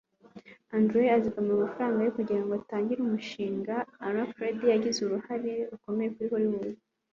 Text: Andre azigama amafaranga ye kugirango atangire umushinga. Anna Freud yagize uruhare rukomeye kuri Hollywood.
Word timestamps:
Andre 0.75 1.03
azigama 1.15 1.51
amafaranga 1.57 1.99
ye 2.05 2.15
kugirango 2.17 2.51
atangire 2.59 2.99
umushinga. 3.03 3.75
Anna 4.05 4.23
Freud 4.31 4.59
yagize 4.73 4.99
uruhare 5.01 5.53
rukomeye 5.71 6.09
kuri 6.13 6.27
Hollywood. 6.33 6.75